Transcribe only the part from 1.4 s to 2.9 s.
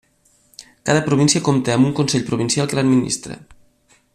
compta amb un Consell Provincial que